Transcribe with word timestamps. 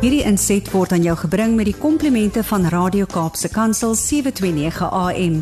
Hierdie 0.00 0.22
inset 0.24 0.64
word 0.72 0.94
aan 0.96 1.02
jou 1.04 1.12
gebring 1.26 1.58
met 1.58 1.66
die 1.68 1.76
komplimente 1.76 2.40
van 2.48 2.62
Radio 2.72 3.04
Kaapse 3.04 3.50
Kansel 3.52 3.92
729 3.92 4.86
AM. 4.96 5.34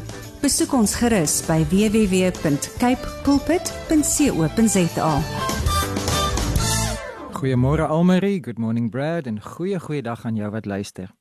Besoek 0.43 0.73
ons 0.75 0.97
gerus 0.99 1.37
by 1.47 1.61
www.cape 1.71 3.13
pulpit.co.za. 3.23 5.13
Goeiemôre 7.39 7.87
Almarie, 7.87 8.43
good 8.43 8.59
morning 8.59 8.91
Brad 8.91 9.31
en 9.31 9.39
goeie 9.39 9.79
goeie 9.79 10.03
dag 10.03 10.27
aan 10.27 10.35
jou 10.35 10.51
wat 10.51 10.67
luister. 10.67 11.15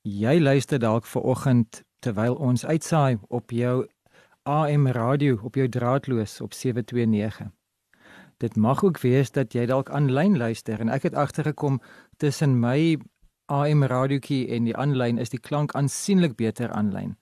Jy 0.00 0.40
luister 0.40 0.80
dalk 0.80 1.04
ver 1.04 1.20
oggend 1.20 1.84
terwyl 2.00 2.40
ons 2.40 2.64
uitsaai 2.64 3.20
op 3.28 3.52
jou 3.52 3.84
AM 4.48 4.88
radio 4.88 5.36
op 5.44 5.60
jou 5.60 5.68
draadloos 5.68 6.40
op 6.40 6.56
729. 6.56 7.52
Dit 8.38 8.56
mag 8.56 8.84
ook 8.84 9.00
wees 9.00 9.30
dat 9.30 9.52
jy 9.52 9.66
dalk 9.66 9.90
aanlyn 9.90 10.36
luister 10.38 10.80
en 10.80 10.88
ek 10.88 11.02
het 11.02 11.14
agtergekom 11.14 11.80
tussen 12.16 12.58
my 12.60 12.96
AM 13.52 13.84
radioetjie 13.84 14.48
en 14.56 14.64
die 14.64 14.76
aanlyn 14.76 15.18
is 15.18 15.30
die 15.30 15.40
klank 15.40 15.74
aansienlik 15.74 16.36
beter 16.36 16.72
aanlyn. 16.72 17.16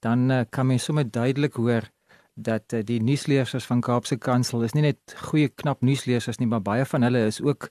Dan 0.00 0.30
uh, 0.30 0.42
kan 0.50 0.66
mens 0.66 0.84
sommer 0.84 1.10
duidelik 1.10 1.54
hoor 1.54 1.90
dat 2.34 2.72
uh, 2.72 2.80
die 2.84 3.02
nuusleerders 3.02 3.66
van 3.66 3.80
Kaapse 3.80 4.16
Kansel 4.16 4.64
is 4.66 4.74
nie 4.74 4.82
net 4.82 5.14
goeie 5.30 5.48
knap 5.48 5.84
nuusleerders 5.84 6.40
nie, 6.40 6.48
maar 6.48 6.64
baie 6.64 6.84
van 6.84 7.06
hulle 7.06 7.26
is 7.28 7.40
ook 7.40 7.68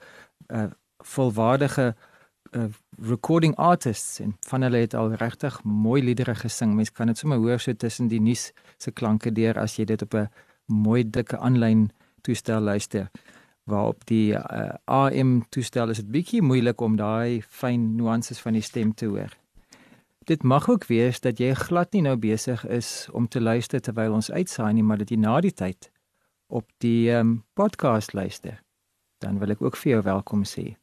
uh, 0.47 0.69
volwaardige 1.03 1.95
uh, 2.51 2.65
recording 3.09 3.55
artists 3.55 4.19
en 4.19 4.35
van 4.47 4.61
hulle 4.61 4.83
het 4.85 4.93
al 4.93 5.13
regtig 5.19 5.59
mooi 5.63 6.01
liedere 6.03 6.35
gesing. 6.35 6.75
Mens 6.75 6.91
kan 6.91 7.07
dit 7.07 7.17
sommer 7.17 7.37
hoor 7.37 7.59
so 7.59 7.73
tussen 7.73 8.07
die 8.07 8.21
nuus 8.21 8.51
se 8.77 8.91
klanke 8.91 9.31
deur 9.31 9.59
as 9.59 9.77
jy 9.79 9.85
dit 9.85 10.01
op 10.01 10.15
'n 10.15 10.29
mooi 10.65 11.03
dikke 11.03 11.37
aanlyn 11.37 11.89
toestel 12.21 12.61
luister. 12.61 13.09
Waarop 13.69 14.05
die 14.05 14.33
uh, 14.33 14.73
AM 14.85 15.43
toestel 15.49 15.89
is 15.89 16.01
dit 16.01 16.11
bietjie 16.11 16.41
moeilik 16.41 16.81
om 16.81 16.95
daai 16.97 17.41
fyn 17.41 17.95
nuances 17.95 18.39
van 18.41 18.57
die 18.57 18.65
stem 18.65 18.93
te 18.93 19.05
hoor. 19.05 19.35
Dit 20.29 20.43
mag 20.43 20.69
ook 20.69 20.85
wees 20.85 21.19
dat 21.19 21.39
jy 21.39 21.53
glad 21.57 21.93
nie 21.93 22.03
nou 22.05 22.15
besig 22.17 22.65
is 22.67 23.07
om 23.13 23.27
te 23.27 23.41
luister 23.41 23.81
terwyl 23.81 24.13
ons 24.13 24.31
uitsaai 24.31 24.73
nie, 24.73 24.83
maar 24.83 24.97
dat 25.01 25.09
jy 25.09 25.17
na 25.17 25.39
die 25.41 25.53
tyd 25.53 25.91
op 26.49 26.65
die 26.77 27.09
um, 27.13 27.43
podcast 27.53 28.13
luister. 28.13 28.59
Dan 29.21 29.39
wil 29.39 29.53
ek 29.53 29.61
ook 29.61 29.77
vir 29.77 29.91
jou 29.91 30.01
welkom 30.05 30.45
sê. 30.45 30.75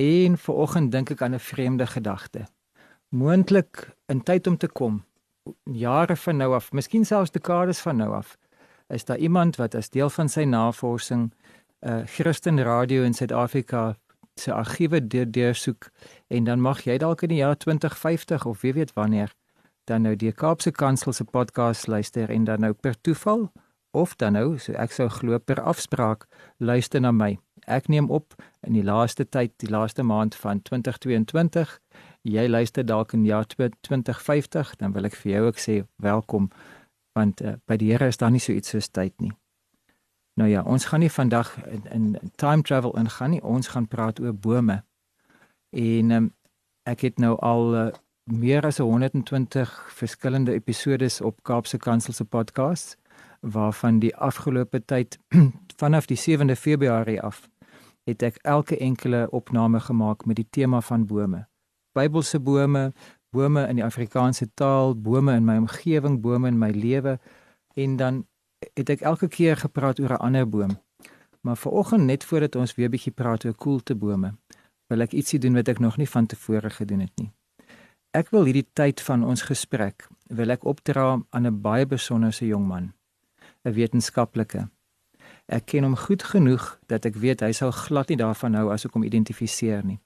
En 0.00 0.38
vanoggend 0.40 0.92
dink 0.92 1.12
ek 1.12 1.22
aan 1.22 1.34
'n 1.34 1.38
vreemde 1.38 1.86
gedagte. 1.86 2.46
Moontlik 3.08 3.92
in 4.08 4.22
tyd 4.22 4.46
om 4.46 4.56
te 4.56 4.68
kom, 4.68 5.04
jare 5.64 6.16
van 6.16 6.36
nou 6.36 6.54
af, 6.54 6.72
miskien 6.72 7.04
selfs 7.04 7.30
dekades 7.30 7.80
van 7.80 7.96
nou 7.96 8.14
af, 8.14 8.38
is 8.92 9.04
daar 9.08 9.18
iemand 9.18 9.56
wat 9.56 9.74
as 9.74 9.90
deel 9.90 10.10
van 10.10 10.28
sy 10.28 10.44
navorsing 10.44 11.30
uh, 11.80 12.02
Christen 12.06 12.62
radio 12.62 13.02
in 13.02 13.14
Suid-Afrika 13.14 13.96
se 14.34 14.52
argiewe 14.52 15.00
deursoek 15.08 15.90
en 16.28 16.44
dan 16.44 16.60
mag 16.60 16.84
jy 16.84 16.98
dalk 16.98 17.22
in 17.22 17.34
die 17.34 17.42
jaar 17.42 17.56
2050 17.56 18.46
of 18.46 18.60
wie 18.60 18.72
weet 18.72 18.92
wanneer 18.96 19.32
dan 19.84 20.02
nou 20.06 20.14
die 20.16 20.32
Kaapse 20.32 20.70
Kansel 20.70 21.12
se 21.12 21.24
podcast 21.24 21.86
luister 21.86 22.30
en 22.30 22.44
dan 22.44 22.60
nou 22.60 22.72
per 22.72 23.00
toeval 23.00 23.50
of 23.90 24.16
dan 24.16 24.32
nou 24.32 24.58
so 24.58 24.72
ek 24.78 24.94
sou 24.94 25.08
glo 25.12 25.38
per 25.38 25.60
afspraak 25.60 26.26
luister 26.58 27.00
na 27.00 27.10
my. 27.12 27.34
Ek 27.66 27.88
neem 27.92 28.08
op 28.10 28.34
in 28.66 28.74
die 28.74 28.84
laaste 28.84 29.26
tyd, 29.28 29.52
die 29.62 29.70
laaste 29.70 30.02
maand 30.02 30.34
van 30.34 30.62
2022. 30.62 31.74
Jy 32.26 32.46
luister 32.48 32.86
dalk 32.86 33.12
in 33.12 33.26
jaar 33.26 33.46
2050, 33.46 34.76
dan 34.78 34.94
wil 34.96 35.06
ek 35.06 35.18
vir 35.20 35.32
jou 35.32 35.42
ook 35.50 35.60
sê 35.60 35.76
welkom 36.02 36.50
want 37.12 37.42
uh, 37.42 37.56
by 37.66 37.76
die 37.76 37.90
Here 37.92 38.06
is 38.06 38.16
daar 38.16 38.30
nie 38.30 38.40
so 38.40 38.52
iets 38.52 38.72
soos 38.72 38.88
tyd 38.88 39.14
nie. 39.20 39.32
Nou 40.34 40.48
ja, 40.48 40.62
ons 40.62 40.84
gaan 40.88 41.00
nie 41.04 41.12
vandag 41.12 41.50
in, 41.66 41.84
in 41.92 42.32
time 42.40 42.62
travel 42.62 42.96
ingaan 42.96 43.30
nie. 43.30 43.42
Ons 43.42 43.68
gaan 43.68 43.88
praat 43.88 44.20
oor 44.20 44.32
bome. 44.34 44.82
En 45.70 46.10
um, 46.10 46.30
ek 46.88 47.04
het 47.08 47.20
nou 47.20 47.36
al 47.40 47.74
uh, 47.74 47.84
meer 48.24 48.64
as 48.66 48.78
120 48.78 49.72
verskillende 49.92 50.52
episodes 50.52 51.20
op 51.20 51.42
Kaapse 51.42 51.78
Kansel 51.78 52.12
se 52.12 52.24
podcast 52.24 52.96
waarvan 53.40 53.98
die 53.98 54.16
afgelope 54.16 54.84
tyd 54.84 55.18
vanaf 55.82 56.06
die 56.06 56.18
7de 56.18 56.56
Februarie 56.56 57.20
af 57.20 57.48
het 58.04 58.22
ek 58.22 58.38
elke 58.42 58.78
enkele 58.78 59.26
opname 59.30 59.80
gemaak 59.80 60.24
met 60.26 60.36
die 60.36 60.48
tema 60.50 60.80
van 60.80 61.06
bome. 61.06 61.46
Bybelse 61.92 62.40
bome, 62.40 62.92
bome 63.32 63.64
in 63.68 63.80
die 63.80 63.84
Afrikaanse 63.84 64.50
taal, 64.54 64.94
bome 64.94 65.34
in 65.34 65.44
my 65.44 65.56
omgewing, 65.56 66.20
bome 66.20 66.48
in 66.48 66.58
my 66.60 66.70
lewe 66.70 67.18
en 67.74 67.96
dan 67.96 68.24
het 68.76 68.90
ek 68.92 69.04
elke 69.08 69.28
keer 69.28 69.56
gepraat 69.56 70.00
oor 70.00 70.12
'n 70.12 70.24
ander 70.28 70.48
boom. 70.48 70.78
Maar 71.40 71.56
vanoggend 71.56 72.04
net 72.04 72.24
voordat 72.24 72.56
ons 72.56 72.74
weer 72.74 72.90
bietjie 72.90 73.12
praat 73.12 73.44
oor 73.44 73.54
koeltebome, 73.54 74.34
wil 74.86 75.00
ek 75.00 75.12
ietsie 75.12 75.38
doen 75.38 75.54
wat 75.54 75.68
ek 75.68 75.78
nog 75.78 75.96
nie 75.96 76.08
van 76.08 76.26
tevore 76.26 76.70
gedoen 76.70 77.00
het 77.00 77.12
nie. 77.16 77.32
Ek 78.12 78.30
wil 78.30 78.44
hierdie 78.44 78.68
tyd 78.72 79.00
van 79.00 79.24
ons 79.24 79.42
gesprek 79.42 80.08
wil 80.28 80.50
ek 80.50 80.64
opdra 80.64 81.22
aan 81.30 81.46
'n 81.46 81.60
baie 81.60 81.86
besonderse 81.86 82.46
jong 82.46 82.66
man, 82.66 82.92
'n 83.64 83.72
wetenskaplike. 83.72 84.68
Ek 85.46 85.66
ken 85.66 85.84
hom 85.84 85.96
goed 85.96 86.22
genoeg 86.22 86.78
dat 86.86 87.04
ek 87.04 87.14
weet 87.14 87.40
hy 87.40 87.52
sal 87.52 87.72
glad 87.72 88.08
nie 88.08 88.16
daarvan 88.16 88.54
hou 88.54 88.70
as 88.72 88.84
ek 88.84 88.92
hom 88.92 89.04
identifiseer 89.04 89.84
nie. 89.84 90.00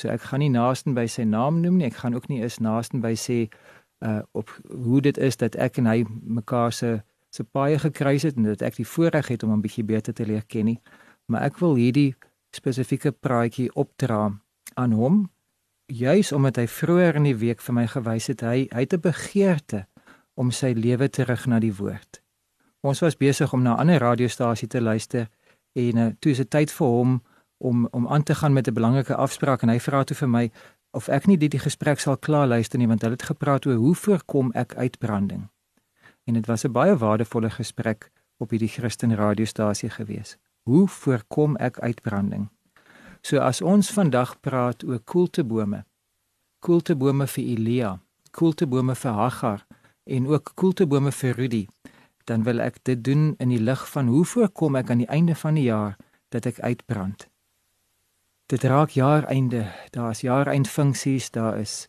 So 0.00 0.08
ek 0.08 0.30
gaan 0.30 0.40
nie 0.40 0.52
naasten 0.52 0.94
by 0.96 1.04
sy 1.10 1.26
naam 1.28 1.60
noem 1.60 1.76
nie. 1.76 1.86
Ek 1.90 2.00
gaan 2.00 2.14
ook 2.16 2.28
nie 2.32 2.40
eens 2.40 2.58
naasten 2.64 3.02
by 3.04 3.12
sê 3.18 3.48
uh 4.00 4.22
op 4.32 4.48
hoe 4.84 5.00
dit 5.04 5.18
is 5.18 5.36
dat 5.36 5.58
ek 5.60 5.78
en 5.78 5.86
hy 5.90 6.04
mekaar 6.08 6.72
se 6.72 7.00
se 7.30 7.44
paie 7.44 7.78
gekruis 7.78 8.24
het 8.26 8.36
en 8.36 8.48
dat 8.48 8.62
ek 8.62 8.80
die 8.80 8.88
voorreg 8.88 9.28
het 9.28 9.42
om 9.44 9.52
hom 9.52 9.60
bietjie 9.62 9.84
beter 9.84 10.14
te 10.16 10.24
leer 10.26 10.46
ken 10.48 10.64
nie. 10.72 10.78
Maar 11.28 11.50
ek 11.50 11.60
wil 11.60 11.76
hierdie 11.76 12.14
spesifieke 12.56 13.12
praatjie 13.12 13.68
opdra 13.78 14.32
aan 14.74 14.96
hom 14.96 15.20
juis 15.90 16.32
omdat 16.32 16.56
hy 16.56 16.66
vroeër 16.66 17.20
in 17.20 17.28
die 17.28 17.36
week 17.36 17.60
vir 17.60 17.74
my 17.74 17.86
gewys 17.90 18.30
het 18.32 18.42
hy 18.46 18.66
hy 18.72 18.86
het 18.86 18.94
'n 18.94 19.04
begeerte 19.04 19.86
om 20.34 20.50
sy 20.50 20.72
lewe 20.72 21.08
terug 21.08 21.46
na 21.46 21.58
die 21.60 21.74
woord. 21.74 22.22
Ons 22.80 23.00
was 23.00 23.16
besig 23.16 23.52
om 23.52 23.62
na 23.62 23.74
'n 23.74 23.80
ander 23.80 24.00
radiostasie 24.00 24.68
te 24.68 24.80
luister 24.80 25.28
en 25.72 25.96
uh, 25.96 26.06
toe 26.20 26.32
is 26.32 26.38
dit 26.38 26.50
tyd 26.50 26.70
vir 26.72 26.86
hom 26.86 27.22
om 27.60 27.88
om 27.90 28.08
aan 28.08 28.22
te 28.22 28.34
gaan 28.34 28.52
met 28.52 28.66
'n 28.68 28.72
belangrike 28.72 29.14
afspraak 29.14 29.62
en 29.62 29.68
hy 29.68 29.80
vra 29.80 30.04
toe 30.04 30.16
vir 30.16 30.28
my 30.28 30.50
of 30.90 31.08
ek 31.08 31.26
nie 31.26 31.36
die, 31.36 31.48
die 31.48 31.62
gesprek 31.62 32.00
sal 32.00 32.16
klaar 32.16 32.46
luister 32.46 32.78
nie 32.78 32.88
want 32.88 33.02
hulle 33.02 33.18
het 33.18 33.30
gepraat 33.30 33.66
oor 33.66 33.78
hoe 33.78 33.94
voorkom 33.94 34.52
ek 34.52 34.74
uitbranding. 34.74 35.48
En 36.24 36.34
dit 36.34 36.46
was 36.46 36.64
'n 36.64 36.72
baie 36.72 36.96
waardevolle 36.96 37.50
gesprek 37.50 38.10
op 38.36 38.50
hierdie 38.50 38.68
Christen 38.68 39.14
radiostasie 39.14 39.90
gewees. 39.90 40.36
Hoe 40.62 40.88
voorkom 40.88 41.56
ek 41.56 41.78
uitbranding? 41.78 42.48
So 43.20 43.38
as 43.38 43.60
ons 43.60 43.92
vandag 43.92 44.40
praat 44.40 44.84
oor 44.84 44.98
koeltebome. 44.98 45.84
Koeltebome 46.58 47.26
vir 47.26 47.44
Elia, 47.44 48.00
koeltebome 48.30 48.94
vir 48.94 49.12
Hagar 49.12 49.66
en 50.04 50.26
ook 50.26 50.52
koeltebome 50.54 51.12
vir 51.12 51.34
Rudy, 51.34 51.66
dan 52.24 52.42
wil 52.42 52.60
ek 52.60 52.84
dit 52.84 53.04
doen 53.04 53.34
in 53.38 53.48
die 53.48 53.60
lig 53.60 53.90
van 53.90 54.06
hoe 54.06 54.24
voorkom 54.24 54.76
ek 54.76 54.90
aan 54.90 54.98
die 54.98 55.08
einde 55.08 55.34
van 55.34 55.54
die 55.54 55.64
jaar 55.64 55.96
dat 56.28 56.46
ek 56.46 56.60
uitbrand 56.60 57.29
dit 58.50 58.62
raak 58.62 58.90
jaareinde. 58.90 59.66
Daar 59.90 60.10
is 60.10 60.20
jaareindfunksies, 60.20 61.30
daar 61.30 61.58
is 61.58 61.88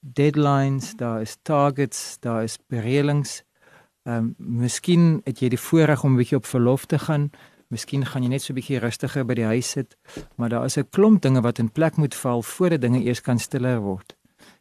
deadlines, 0.00 0.96
daar 0.96 1.20
is 1.20 1.36
targets, 1.42 2.16
daar 2.20 2.42
is 2.42 2.58
bereelings. 2.66 3.42
Ehm 4.02 4.16
um, 4.16 4.34
miskien 4.38 5.20
het 5.24 5.38
jy 5.40 5.48
die 5.48 5.60
voorreg 5.60 6.04
om 6.04 6.12
'n 6.12 6.16
bietjie 6.16 6.36
op 6.36 6.46
verlof 6.46 6.86
te 6.86 6.98
gaan. 6.98 7.30
Miskien 7.68 8.06
gaan 8.06 8.22
jy 8.22 8.28
net 8.28 8.42
so 8.42 8.52
'n 8.52 8.56
bietjie 8.56 8.78
rustiger 8.78 9.24
by 9.24 9.34
die 9.34 9.44
huis 9.44 9.70
sit, 9.70 9.96
maar 10.36 10.48
daar 10.48 10.64
is 10.64 10.78
'n 10.78 10.88
klomp 10.90 11.22
dinge 11.22 11.40
wat 11.40 11.58
in 11.58 11.70
plek 11.72 11.96
moet 11.96 12.14
val 12.14 12.42
voordat 12.42 12.80
dinge 12.80 13.02
eers 13.02 13.20
kan 13.20 13.38
stiller 13.38 13.80
word. 13.80 14.16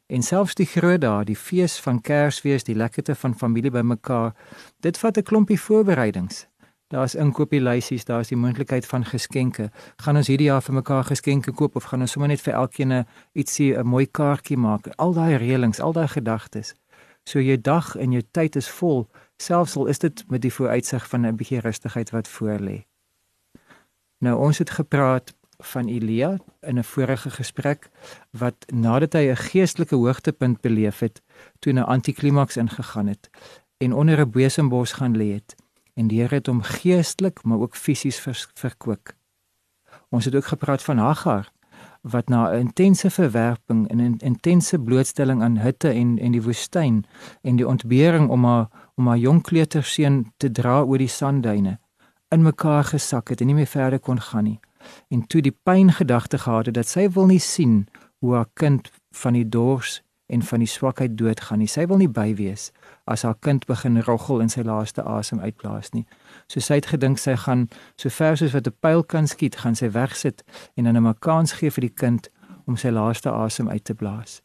En 0.07 0.21
selfs 0.21 0.55
die 0.55 0.65
groot 0.65 1.01
dae, 1.01 1.25
die 1.25 1.35
fees 1.35 1.79
van 1.79 2.01
Kersfees, 2.01 2.63
die 2.63 2.75
lekkerte 2.75 3.15
van 3.15 3.35
familie 3.35 3.71
bymekaar, 3.71 4.35
dit 4.79 4.97
vat 4.97 5.17
'n 5.17 5.23
klompie 5.23 5.59
voorbereidings. 5.59 6.48
Daar's 6.89 7.13
inkopieslysies, 7.15 8.05
daar's 8.05 8.31
die 8.31 8.37
moontlikheid 8.37 8.85
van 8.89 9.03
geskenke. 9.05 9.67
Gaan 10.01 10.17
ons 10.17 10.27
hierdie 10.27 10.47
jaar 10.47 10.63
vir 10.65 10.73
mekaar 10.73 11.03
geskenke 11.05 11.51
koop 11.53 11.75
of 11.77 11.85
gaan 11.91 12.01
ons 12.01 12.15
sommer 12.15 12.31
net 12.31 12.41
vir 12.41 12.55
elkeen 12.57 12.93
ietsie 13.37 13.75
'n 13.77 13.85
mooi 13.85 14.07
kaartjie 14.07 14.57
maak? 14.57 14.89
Al 14.97 15.13
daai 15.13 15.37
reëlings, 15.37 15.79
al 15.79 15.93
daai 15.93 16.07
gedagtes. 16.07 16.73
So 17.25 17.39
jou 17.39 17.61
dag 17.61 17.95
en 17.95 18.11
jou 18.11 18.23
tyd 18.31 18.55
is 18.55 18.69
vol, 18.69 19.07
selfs 19.37 19.75
al 19.75 19.85
is 19.85 19.99
dit 19.99 20.23
met 20.29 20.41
die 20.41 20.53
vooruitsig 20.53 21.07
van 21.09 21.25
'n 21.25 21.35
bietjie 21.35 21.59
rustigheid 21.59 22.09
wat 22.09 22.27
voor 22.27 22.59
lê. 22.59 22.85
Nou 24.17 24.39
ons 24.39 24.57
het 24.57 24.69
gepraat 24.69 25.33
van 25.59 25.87
Elia 25.87 26.37
in 26.61 26.79
'n 26.79 26.83
vorige 26.83 27.29
gesprek 27.29 27.89
wat 28.31 28.65
nadat 28.73 29.13
hy 29.13 29.29
'n 29.29 29.35
geestelike 29.35 29.95
hoogtepunt 29.95 30.61
beleef 30.61 30.99
het, 30.99 31.21
toe 31.59 31.73
'n 31.73 31.85
antiklimaks 31.85 32.57
ingegaan 32.57 33.07
het 33.07 33.29
en 33.77 33.93
onder 33.93 34.19
'n 34.19 34.31
besembos 34.31 34.93
gaan 34.93 35.17
lê 35.17 35.33
het 35.33 35.55
en 35.99 36.07
die 36.07 36.21
Here 36.21 36.39
het 36.39 36.47
hom 36.47 36.61
geestelik 36.63 37.43
maar 37.43 37.59
ook 37.59 37.75
fisies 37.75 38.19
vers, 38.23 38.47
verkoop. 38.55 39.11
Ons 40.09 40.25
het 40.25 40.35
ook 40.35 40.45
gepraat 40.53 40.83
van 40.83 40.97
Hagar 40.97 41.51
wat 42.01 42.29
na 42.29 42.51
'n 42.51 42.59
intense 42.59 43.09
verwerping 43.09 43.89
en 43.89 43.97
'n 44.01 44.17
intense 44.17 44.79
blootstelling 44.79 45.41
aan 45.43 45.57
hitte 45.57 45.89
en 45.89 46.19
en 46.19 46.31
die 46.31 46.43
woestyn 46.43 47.05
en 47.41 47.55
die 47.55 47.67
ontbering 47.67 48.29
om 48.29 48.45
haar 48.45 48.67
om 48.95 49.07
haar 49.07 49.17
jong 49.17 49.41
kleuterseun 49.43 50.33
te 50.37 50.51
dra 50.51 50.81
oor 50.81 50.97
die 50.97 51.07
sandduine 51.07 51.79
in 52.29 52.41
mekaar 52.41 52.83
gesak 52.83 53.29
het 53.29 53.41
en 53.41 53.47
nie 53.47 53.55
meer 53.55 53.67
verder 53.67 53.99
kon 53.99 54.21
gaan 54.21 54.43
nie. 54.43 54.59
en 55.07 55.27
toe 55.27 55.41
die 55.41 55.57
pyn 55.63 55.91
gedagte 55.91 56.37
gehad 56.37 56.65
het 56.65 56.75
dat 56.75 56.87
sy 56.87 57.09
wil 57.09 57.25
nie 57.25 57.39
sien 57.39 57.87
hoe 58.19 58.35
haar 58.35 58.49
kind 58.53 58.91
van 59.11 59.33
die 59.33 59.49
dors 59.49 60.01
en 60.29 60.41
van 60.41 60.61
die 60.61 60.69
swakheid 60.69 61.17
doodgaan 61.17 61.57
nie. 61.63 61.67
Sy 61.67 61.87
wil 61.89 61.97
nie 61.97 62.09
by 62.09 62.33
wees 62.37 62.69
as 63.09 63.23
haar 63.25 63.37
kind 63.41 63.65
begin 63.65 64.01
roggel 64.05 64.43
en 64.43 64.51
sy 64.53 64.61
laaste 64.61 65.03
asem 65.03 65.39
uitblaas 65.41 65.89
nie. 65.95 66.05
So 66.47 66.61
sy 66.61 66.77
het 66.77 66.91
gedink 66.91 67.17
sy 67.17 67.33
gaan 67.35 67.67
so 67.97 68.13
ver 68.13 68.37
soos 68.37 68.53
wat 68.53 68.67
'n 68.67 68.77
pyl 68.79 69.03
kan 69.03 69.27
skiet, 69.27 69.55
gaan 69.55 69.75
sy 69.75 69.89
wegsit 69.89 70.43
en 70.77 70.83
dan 70.83 70.97
'n 70.97 71.19
kans 71.19 71.53
gee 71.53 71.71
vir 71.71 71.81
die 71.81 71.95
kind 71.95 72.29
om 72.67 72.77
sy 72.77 72.89
laaste 72.89 73.31
asem 73.31 73.69
uit 73.69 73.83
te 73.83 73.93
blaas. 73.93 74.41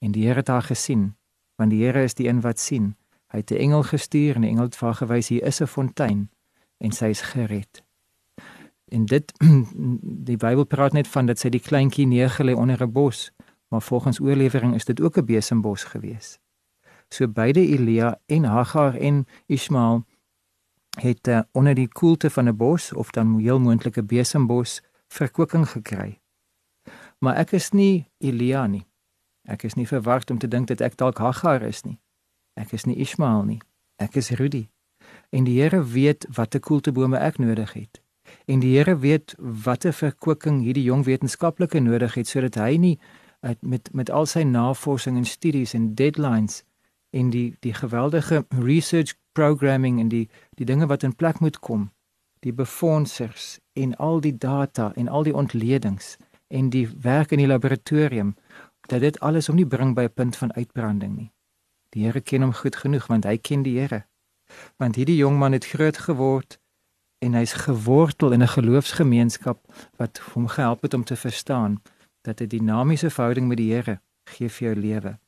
En 0.00 0.12
die 0.12 0.26
Here 0.26 0.40
het 0.40 0.48
haar 0.48 0.62
gesien, 0.62 1.14
want 1.56 1.70
die 1.70 1.84
Here 1.84 2.02
is 2.02 2.14
die 2.14 2.28
een 2.28 2.40
wat 2.40 2.58
sien. 2.58 2.96
Hy 3.30 3.38
het 3.38 3.50
'n 3.50 3.56
engel 3.56 3.82
gestuur 3.82 4.34
en 4.34 4.40
die 4.40 4.50
engel 4.50 4.64
het 4.64 4.76
vir 4.76 4.86
haar 4.86 4.96
gewys 5.06 5.28
hier 5.28 5.46
is 5.46 5.60
'n 5.60 5.66
fontein 5.66 6.30
en 6.78 6.92
sy 6.92 7.04
is 7.04 7.20
gered. 7.20 7.82
En 8.88 9.06
dit 9.06 9.32
die 10.30 10.36
Bybel 10.36 10.64
praat 10.64 10.92
net 10.92 11.08
van 11.08 11.26
dat 11.26 11.38
sy 11.38 11.48
die 11.48 11.60
kleintjie 11.60 12.06
neergelê 12.06 12.54
onder 12.56 12.82
'n 12.82 12.92
bos, 12.92 13.30
maar 13.70 13.82
volgens 13.82 14.20
oorlewering 14.20 14.74
is 14.74 14.84
dit 14.84 15.00
ook 15.00 15.16
'n 15.16 15.24
besembos 15.24 15.84
gewees. 15.84 16.38
So 17.08 17.28
beide 17.28 17.60
Elia 17.60 18.20
en 18.26 18.44
Hagar 18.44 18.94
en 18.94 19.26
Ismael 19.46 20.04
het 20.98 21.28
uh, 21.28 21.40
onder 21.52 21.74
die 21.74 21.88
koelte 21.88 22.30
van 22.30 22.48
'n 22.48 22.56
bos 22.56 22.92
of 22.92 23.10
dan 23.10 23.38
heel 23.38 23.60
moontlike 23.60 24.02
besembos 24.02 24.82
verkwikking 25.08 25.68
gekry. 25.68 26.20
Maar 27.18 27.36
ek 27.36 27.50
is 27.52 27.70
nie 27.70 28.08
Elia 28.18 28.66
nie. 28.66 28.86
Ek 29.42 29.62
is 29.62 29.74
nie 29.74 29.86
verward 29.86 30.30
om 30.30 30.38
te 30.38 30.48
dink 30.48 30.66
dat 30.66 30.80
ek 30.80 30.96
dalk 30.96 31.18
Hagar 31.18 31.62
is 31.62 31.82
nie. 31.82 32.00
Ek 32.54 32.72
is 32.72 32.84
nie 32.84 32.96
Ismael 32.96 33.42
nie. 33.42 33.60
Ek 33.96 34.16
is 34.16 34.30
Rudy. 34.30 34.68
En 35.30 35.44
die 35.44 35.60
Here 35.62 35.84
weet 35.84 36.26
watter 36.34 36.60
koeltebome 36.60 37.18
ek 37.18 37.38
nodig 37.38 37.72
het. 37.72 38.02
En 38.46 38.60
die 38.60 38.76
Here 38.76 38.98
weet 38.98 39.34
watter 39.38 39.92
verkwikking 39.92 40.62
hierdie 40.62 40.84
jong 40.84 41.04
wetenskaplike 41.04 41.80
nodig 41.80 42.14
het 42.14 42.28
sodat 42.28 42.54
hy 42.54 42.76
nie 42.76 43.00
met 43.60 43.92
met 43.92 44.10
al 44.10 44.26
sy 44.26 44.42
navorsing 44.42 45.16
en 45.16 45.24
studies 45.24 45.74
en 45.74 45.94
deadlines 45.94 46.62
en 47.10 47.30
die 47.30 47.56
die 47.60 47.74
geweldige 47.74 48.46
research 48.48 49.14
programming 49.32 50.00
en 50.00 50.08
die 50.08 50.28
die 50.50 50.66
dinge 50.66 50.86
wat 50.86 51.02
in 51.02 51.16
plek 51.16 51.40
moet 51.40 51.58
kom 51.58 51.90
die 52.40 52.52
befondsers 52.52 53.58
en 53.72 53.96
al 53.96 54.20
die 54.20 54.36
data 54.36 54.92
en 54.94 55.08
al 55.08 55.22
die 55.22 55.34
ontledings 55.34 56.16
en 56.48 56.70
die 56.70 56.88
werk 57.00 57.32
in 57.32 57.38
die 57.38 57.46
laboratorium 57.46 58.34
dat 58.88 59.00
dit 59.00 59.20
alles 59.20 59.48
om 59.48 59.56
nie 59.60 59.66
bring 59.66 59.94
by 59.94 60.02
'n 60.08 60.14
punt 60.14 60.36
van 60.36 60.52
uitbranding 60.52 61.16
nie. 61.16 61.32
Die 61.88 62.04
Here 62.04 62.20
ken 62.20 62.42
hom 62.42 62.52
goed 62.52 62.76
genoeg 62.76 63.06
want 63.06 63.24
hy 63.24 63.36
ken 63.36 63.62
die 63.62 63.78
Here. 63.78 64.06
Want 64.76 64.96
hierdie 64.96 65.16
jong 65.16 65.38
man 65.38 65.52
het 65.52 65.66
groot 65.66 65.98
geword 65.98 66.58
en 67.18 67.34
hy's 67.34 67.52
gewortel 67.52 68.32
in 68.32 68.42
'n 68.42 68.54
geloofsgemeenskap 68.56 69.58
wat 69.96 70.18
hom 70.18 70.48
gehelp 70.48 70.82
het 70.82 70.94
om 70.94 71.04
te 71.04 71.16
verstaan 71.16 71.82
dat 72.20 72.40
'n 72.40 72.46
dinamiese 72.46 73.10
verhouding 73.10 73.48
met 73.48 73.56
die 73.56 73.72
Here 73.72 74.00
gee 74.24 74.48
vir 74.48 74.66
jou 74.68 74.80
lewe 74.80 75.18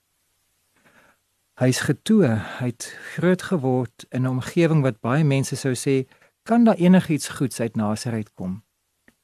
Hy's 1.61 1.83
getoe, 1.85 2.27
hy't 2.59 2.87
groot 3.13 3.43
geword 3.45 4.07
in 4.09 4.25
'n 4.25 4.31
omgewing 4.31 4.81
wat 4.83 5.01
baie 5.01 5.25
mense 5.25 5.57
sou 5.57 5.75
sê, 5.77 6.09
kan 6.43 6.65
daar 6.65 6.81
enigiets 6.81 7.29
goeds 7.29 7.61
uit 7.61 7.77
Nasaret 7.77 8.35
kom? 8.35 8.63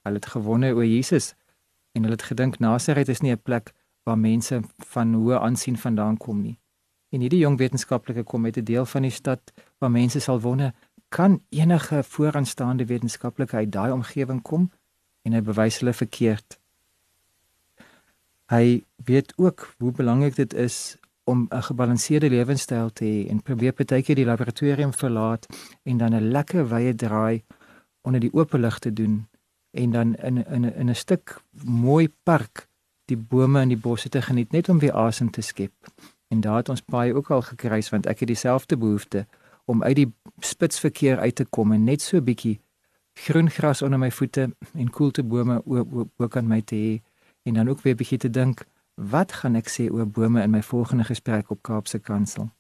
Hulle 0.03 0.21
het 0.21 0.27
gewonder 0.27 0.75
oor 0.75 0.85
Jesus 0.85 1.35
en 1.93 2.03
hulle 2.03 2.15
het 2.15 2.29
gedink 2.29 2.59
Nasaret 2.59 3.09
is 3.09 3.21
nie 3.21 3.33
'n 3.33 3.43
plek 3.43 3.73
waar 4.05 4.19
mense 4.19 4.61
van 4.77 5.15
hoë 5.15 5.41
aansien 5.41 5.79
vandaan 5.79 6.17
kom 6.17 6.43
nie. 6.43 6.59
En 7.09 7.21
hierdie 7.21 7.41
jong 7.41 7.59
wetenskaplike 7.59 8.23
kom 8.23 8.41
met 8.41 8.57
'n 8.57 8.65
deel 8.65 8.87
van 8.87 9.03
die 9.03 9.11
stad 9.11 9.53
waar 9.79 9.91
mense 9.91 10.21
sal 10.21 10.41
wonder, 10.41 10.75
kan 11.09 11.43
enige 11.49 12.03
vooraanstaande 12.03 12.85
wetenskaplike 12.87 13.57
uit 13.57 13.73
daai 13.73 13.93
omgewing 13.93 14.43
kom? 14.43 14.71
En 15.23 15.33
hy 15.33 15.41
bewys 15.41 15.79
hulle 15.79 15.93
verkeerd. 15.93 16.61
Hy 18.49 18.85
weet 19.05 19.33
ook 19.37 19.75
hoe 19.79 19.93
belangrik 19.93 20.37
dit 20.37 20.55
is 20.55 20.97
om 21.25 21.47
'n 21.51 21.63
gebalanseerde 21.63 22.31
lewenstyl 22.31 22.91
te 22.93 23.05
hê 23.05 23.31
en 23.31 23.43
probeer 23.43 23.73
partykeer 23.73 24.15
die 24.17 24.25
laboratorium 24.25 24.93
verlaat 24.93 25.47
en 25.83 25.97
dan 25.97 26.15
'n 26.15 26.31
lekker 26.31 26.69
wye 26.69 26.95
draai 26.95 27.45
onder 28.01 28.21
die 28.21 28.33
oop 28.33 28.53
lig 28.53 28.79
te 28.79 28.93
doen 28.93 29.29
en 29.71 29.91
dan 29.91 30.15
in 30.15 30.47
in 30.47 30.75
in 30.75 30.89
'n 30.89 30.95
stuk 30.95 31.43
mooi 31.65 32.09
park 32.23 32.69
die 33.05 33.17
bome 33.17 33.61
en 33.61 33.69
die 33.69 33.83
bosse 33.87 34.09
te 34.09 34.23
geniet 34.23 34.53
net 34.53 34.69
om 34.69 34.79
weer 34.79 34.93
asem 34.93 35.31
te 35.31 35.41
skep. 35.41 35.75
En 36.29 36.41
daar 36.41 36.57
het 36.57 36.69
ons 36.69 36.85
baie 36.85 37.15
ook 37.15 37.31
al 37.31 37.43
gekruis 37.43 37.89
want 37.89 38.07
ek 38.07 38.19
het 38.19 38.29
dieselfde 38.29 38.77
behoefte 38.77 39.27
om 39.65 39.83
uit 39.83 39.97
die 39.97 40.13
spitsverkeer 40.39 41.19
uit 41.19 41.35
te 41.35 41.45
kom 41.45 41.73
en 41.73 41.85
net 41.85 42.03
so 42.03 42.21
bietjie 42.21 42.61
groen 43.13 43.51
gras 43.51 43.83
onder 43.83 43.99
my 43.99 44.11
voete 44.11 44.51
en 44.75 44.91
koelte 44.91 45.23
bome 45.23 45.63
ook 46.17 46.37
aan 46.37 46.47
my 46.47 46.61
te 46.61 46.75
hê 46.75 47.08
en 47.49 47.57
dan 47.57 47.69
ook 47.73 47.83
weer 47.83 47.97
bietjie 47.97 48.21
te 48.21 48.31
dink 48.31 48.67
Wat 48.99 49.33
gaan 49.33 49.55
ek 49.55 49.69
sê 49.71 49.87
oor 49.95 50.09
bome 50.11 50.43
in 50.43 50.51
my 50.51 50.63
volgende 50.63 51.05
gesprek 51.07 51.51
op 51.55 51.63
Kaapse 51.63 51.99
Kansel? 52.03 52.51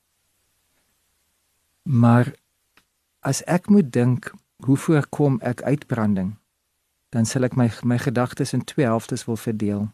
Maar 1.82 2.30
as 3.26 3.42
ek 3.42 3.66
moet 3.66 3.90
dink 3.92 4.30
hoe 4.62 4.76
voorkom 4.76 5.40
ek 5.42 5.64
uitbranding, 5.66 6.36
dan 7.10 7.26
sal 7.26 7.42
ek 7.42 7.56
my 7.58 7.66
my 7.82 7.98
gedagtes 7.98 8.54
in 8.54 8.62
twee 8.62 8.86
helftes 8.86 9.26
wil 9.26 9.36
verdeel. 9.36 9.88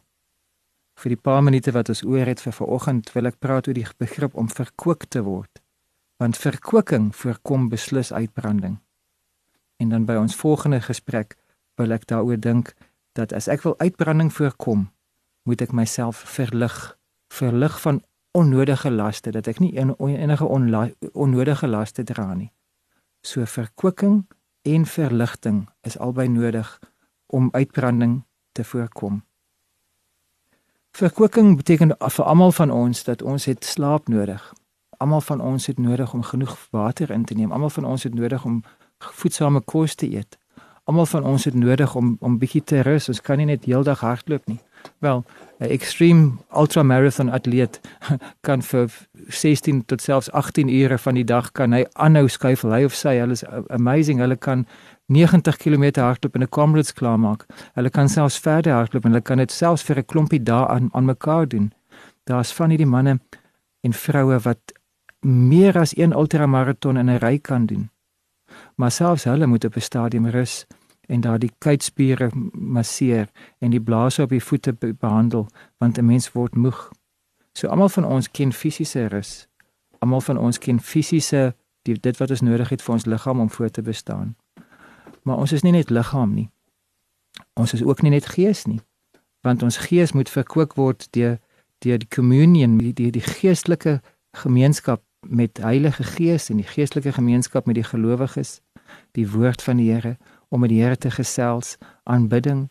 Vir 1.01 1.15
die 1.15 1.21
paar 1.21 1.41
minute 1.41 1.73
wat 1.73 1.89
ons 1.89 2.05
oor 2.05 2.29
het 2.29 2.43
vir 2.45 2.53
vanoggend, 2.53 3.09
wil 3.17 3.25
ek 3.25 3.41
praat 3.41 3.67
oor 3.67 3.73
die 3.73 3.87
begrip 3.97 4.37
om 4.37 4.45
verkook 4.45 5.09
te 5.09 5.25
word. 5.25 5.63
Want 6.21 6.37
verkoking 6.37 7.09
voorkom 7.15 7.69
beslis 7.73 8.13
uitbranding. 8.13 8.77
En 9.81 9.89
dan 9.89 10.05
by 10.05 10.21
ons 10.21 10.37
volgende 10.37 10.81
gesprek 10.81 11.39
wil 11.75 11.91
ek 11.91 12.05
daaroor 12.05 12.37
dink 12.37 12.75
dat 13.15 13.33
as 13.33 13.47
ek 13.47 13.63
wil 13.63 13.77
uitbranding 13.79 14.33
voorkom, 14.33 14.89
moet 15.47 15.61
ek 15.61 15.71
myself 15.71 16.23
verlig 16.35 16.95
verlig 17.33 17.81
van 17.81 18.03
onnodige 18.31 18.91
laste 18.91 19.31
dat 19.31 19.47
ek 19.47 19.59
nie 19.59 19.73
en, 19.79 19.95
enige 19.99 20.45
onnodige 21.11 21.67
laste 21.67 22.03
dra 22.03 22.33
nie. 22.33 22.51
So 23.25 23.45
verkwikking 23.45 24.25
en 24.61 24.85
verligting 24.85 25.65
is 25.81 25.97
albei 25.97 26.27
nodig 26.27 26.79
om 27.25 27.49
uitbranding 27.51 28.23
te 28.51 28.63
voorkom. 28.63 29.23
Verkwikking 30.95 31.55
beteken 31.57 31.95
vir 31.99 32.25
almal 32.25 32.51
van 32.51 32.71
ons 32.71 33.03
dat 33.03 33.21
ons 33.21 33.45
het 33.45 33.65
slaap 33.65 34.07
nodig. 34.07 34.53
Almal 34.97 35.21
van 35.21 35.41
ons 35.41 35.65
het 35.67 35.79
nodig 35.79 36.13
om 36.13 36.23
genoeg 36.23 36.55
water 36.71 37.11
in 37.11 37.25
te 37.25 37.33
neem. 37.33 37.51
Almal 37.51 37.69
van 37.69 37.85
ons 37.85 38.03
het 38.03 38.13
nodig 38.13 38.45
om 38.45 38.63
voedsame 38.99 39.61
kos 39.61 39.95
te 39.95 40.07
eet. 40.11 40.37
Almal 40.85 41.05
van 41.05 41.23
ons 41.25 41.45
het 41.45 41.53
nodig 41.53 41.95
om 41.95 42.17
om 42.19 42.37
bietjie 42.37 42.63
te 42.63 42.81
rus. 42.85 43.09
Ons 43.09 43.21
kan 43.21 43.39
nie 43.41 43.47
net 43.49 43.63
heeldag 43.65 44.03
hardloop 44.05 44.45
nie. 44.45 44.59
Wel, 45.01 45.23
'n 45.59 45.69
extreme 45.69 46.31
ultramarathon 46.53 47.29
atleet 47.29 47.79
kan 48.47 48.61
vir 48.61 48.91
16 49.27 49.85
tot 49.85 50.01
selfs 50.01 50.31
18 50.31 50.69
ure 50.69 50.97
van 50.97 51.13
die 51.13 51.23
dag 51.23 51.51
kan 51.51 51.73
hy 51.73 51.85
aanhou 51.93 52.27
skuifel. 52.27 52.71
Hy 52.71 52.83
of 52.83 52.93
sy, 52.93 53.17
hulle 53.17 53.31
is 53.31 53.43
amazing. 53.69 54.19
Hulle 54.19 54.35
kan 54.35 54.67
90 55.05 55.57
km 55.57 56.01
hardloop 56.01 56.35
in 56.35 56.43
'n 56.43 56.49
Comrades 56.49 56.93
klaarmaak. 56.93 57.45
Hulle 57.73 57.89
kan 57.89 58.09
selfs 58.09 58.39
verder 58.39 58.73
hardloop 58.73 59.05
en 59.05 59.11
hulle 59.11 59.23
kan 59.23 59.37
dit 59.37 59.51
selfs 59.51 59.83
vir 59.83 59.97
'n 59.97 60.05
klompie 60.05 60.43
dae 60.43 60.67
aan 60.67 60.89
aan 60.93 61.05
mekaar 61.05 61.47
doen. 61.47 61.73
Daar's 62.23 62.53
van 62.53 62.69
hierdie 62.69 62.89
manne 62.89 63.19
en 63.81 63.93
vroue 63.93 64.39
wat 64.39 64.73
meer 65.25 65.77
as 65.77 65.97
een 65.97 66.13
ultramarathon 66.13 66.97
in 66.97 67.09
'n 67.09 67.17
ry 67.17 67.39
kan 67.39 67.65
doen. 67.65 67.89
Maar 68.75 68.91
selfs 68.91 69.23
hulle 69.23 69.45
moet 69.45 69.65
op 69.65 69.75
'n 69.75 69.79
stadium 69.81 70.27
rus 70.27 70.65
en 71.07 71.21
daardie 71.21 71.51
kuitspiere 71.57 72.29
masseer 72.51 73.29
en 73.59 73.69
die 73.69 73.81
blaas 73.81 74.19
op 74.19 74.29
die 74.29 74.43
voete 74.43 74.73
behandel 74.73 75.47
want 75.77 75.97
'n 75.97 76.05
mens 76.05 76.31
word 76.31 76.55
moeg. 76.55 76.89
So 77.51 77.67
almal 77.67 77.89
van 77.89 78.05
ons 78.05 78.31
ken 78.31 78.53
fisiese 78.53 79.05
rus. 79.07 79.47
Almal 79.99 80.21
van 80.21 80.37
ons 80.37 80.57
ken 80.57 80.79
fisiese 80.79 81.55
dit 81.81 82.17
wat 82.17 82.29
ons 82.29 82.41
nodig 82.41 82.69
het 82.69 82.81
vir 82.81 82.93
ons 82.93 83.05
liggaam 83.05 83.39
om 83.39 83.49
voort 83.49 83.73
te 83.73 83.81
bestaan. 83.81 84.35
Maar 85.23 85.37
ons 85.37 85.51
is 85.51 85.61
nie 85.61 85.71
net 85.71 85.89
liggaam 85.89 86.33
nie. 86.33 86.49
Ons 87.53 87.73
is 87.73 87.83
ook 87.83 88.01
nie 88.01 88.11
net 88.11 88.25
gees 88.25 88.65
nie. 88.65 88.81
Want 89.41 89.63
ons 89.63 89.77
gees 89.77 90.11
moet 90.11 90.29
verkoop 90.29 90.73
word 90.73 91.07
deur 91.11 91.39
deur 91.79 91.97
die 91.97 92.07
communion, 92.07 92.77
die 92.77 92.93
die, 92.93 93.11
die 93.11 93.21
geestelike 93.21 94.01
gemeenskap 94.31 95.03
met 95.27 95.57
Heilige 95.57 96.03
Gees 96.03 96.49
en 96.49 96.57
die 96.57 96.67
geestelike 96.67 97.11
gemeenskap 97.11 97.65
met 97.65 97.75
die 97.75 97.83
gelowiges, 97.83 98.61
die 99.11 99.29
woord 99.31 99.61
van 99.61 99.77
die 99.77 99.91
Here 99.91 100.17
om 100.49 100.59
met 100.59 100.69
die 100.69 100.81
Here 100.81 100.97
te 100.97 101.11
gesels, 101.11 101.77
aanbidding, 102.03 102.69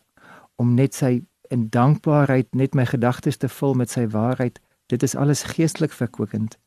om 0.55 0.73
net 0.73 0.93
sy 0.95 1.23
in 1.49 1.69
dankbaarheid 1.69 2.53
net 2.55 2.73
my 2.73 2.85
gedagtes 2.85 3.37
te 3.37 3.49
vul 3.49 3.73
met 3.73 3.89
sy 3.89 4.07
waarheid. 4.07 4.59
Dit 4.85 5.03
is 5.03 5.15
alles 5.15 5.43
geestelik 5.43 5.91
verkwikkend. 5.91 6.57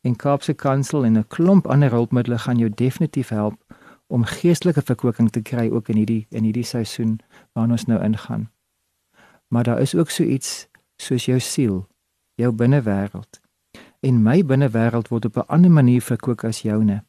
En 0.00 0.16
Kaapse 0.16 0.54
Kansel 0.54 1.04
en 1.04 1.18
'n 1.18 1.26
klomp 1.28 1.66
ander 1.66 1.90
hulpmiddels 1.90 2.42
gaan 2.42 2.58
jou 2.58 2.70
definitief 2.74 3.28
help 3.28 3.64
om 4.06 4.24
geestelike 4.24 4.82
verkwikking 4.82 5.30
te 5.30 5.42
kry 5.42 5.70
ook 5.70 5.88
in 5.88 5.96
hierdie 5.96 6.26
in 6.30 6.44
hierdie 6.44 6.64
seisoen 6.64 7.18
waarin 7.52 7.72
ons 7.72 7.84
nou 7.84 8.02
ingaan. 8.02 8.50
Maar 9.48 9.64
daar 9.64 9.80
is 9.80 9.94
ook 9.94 10.10
so 10.10 10.22
iets 10.22 10.68
soos 10.96 11.24
jou 11.24 11.40
siel, 11.40 11.88
jou 12.34 12.52
binnewêreld. 12.52 13.40
En 14.00 14.22
my 14.22 14.44
binnewêreld 14.44 15.08
word 15.08 15.24
op 15.24 15.36
'n 15.36 15.46
ander 15.46 15.70
manier 15.70 16.02
verkwik 16.02 16.44
as 16.44 16.62
joune. 16.62 17.04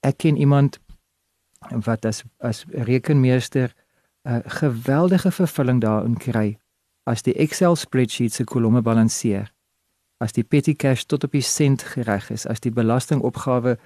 Ek 0.00 0.16
ken 0.16 0.36
iemand 0.36 0.78
wat 1.84 2.04
as 2.04 2.24
as 2.38 2.64
rekenmeester 2.68 3.74
'n 4.24 4.42
geweldige 4.44 5.30
vervulling 5.30 5.80
daarin 5.80 6.16
kry 6.16 6.58
as 7.04 7.22
die 7.22 7.34
Excel 7.34 7.76
spreadsheet 7.76 8.32
se 8.32 8.44
kolomme 8.44 8.82
balanseer. 8.82 9.52
As 10.20 10.32
die 10.36 10.44
petty 10.44 10.74
cash 10.76 11.04
tot 11.04 11.24
op 11.24 11.32
die 11.32 11.44
sent 11.44 11.82
gereg 11.82 12.30
is, 12.30 12.46
as 12.46 12.60
die 12.60 12.72
belastingopgawe 12.72 13.78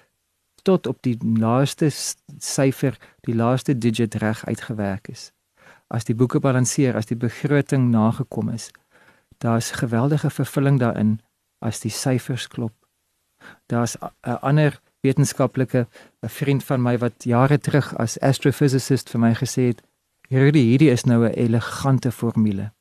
tot 0.63 0.87
op 0.87 1.03
die 1.03 1.17
laaste 1.39 1.91
syfer, 2.39 2.99
die 3.29 3.35
laaste 3.35 3.79
digit 3.79 4.15
reg 4.15 4.45
uitgewerk 4.49 5.09
is. 5.09 5.31
As 5.89 6.05
die 6.09 6.15
boeke 6.15 6.41
balanseer, 6.41 6.97
as 6.97 7.07
die 7.07 7.19
begroting 7.21 7.91
nagekom 7.93 8.49
is, 8.49 8.71
daar's 9.39 9.71
geweldige 9.71 10.31
vervulling 10.31 10.81
daarin 10.81 11.19
as 11.61 11.81
die 11.85 11.93
syfers 11.93 12.49
klop. 12.49 12.75
Daar's 13.67 13.97
'n 14.01 14.39
ander 14.41 14.81
wetenskaplike 15.05 15.87
'n 16.23 16.29
vriend 16.29 16.65
van 16.65 16.83
my 16.83 16.97
wat 16.99 17.25
jare 17.25 17.59
terug 17.59 17.95
as 17.97 18.19
astrophysicist 18.21 19.11
vir 19.11 19.21
my 19.21 19.35
gesê 19.35 19.63
het, 19.71 19.83
"Hierdie 20.29 20.65
hierdie 20.71 20.91
is 20.91 21.05
nou 21.05 21.25
'n 21.25 21.35
elegante 21.35 22.11
formule." 22.13 22.73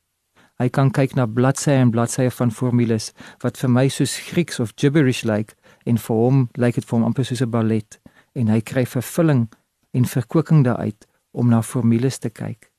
Hy 0.58 0.68
kan 0.68 0.90
kyk 0.90 1.14
na 1.14 1.26
bladsye 1.26 1.72
en 1.72 1.90
bladsye 1.90 2.30
van 2.30 2.50
formules 2.50 3.12
wat 3.42 3.58
vir 3.58 3.70
my 3.70 3.88
soos 3.88 4.18
Grieks 4.18 4.60
of 4.60 4.72
gibberish 4.76 5.24
lyk 5.24 5.54
en 5.84 5.98
vir 5.98 6.16
hom 6.16 6.48
lyk 6.54 6.74
dit 6.74 6.84
vir 6.84 6.98
hom 6.98 7.06
amper 7.06 7.24
soos 7.24 7.42
'n 7.42 7.50
ballet 7.50 8.00
en 8.34 8.48
hy 8.48 8.60
kry 8.60 8.84
vervulling 8.86 9.48
en 9.92 10.04
verkoeking 10.04 10.64
daaruit 10.64 11.06
om 11.32 11.48
na 11.48 11.62
formules 11.62 12.18
te 12.18 12.30
kyk. 12.30 12.70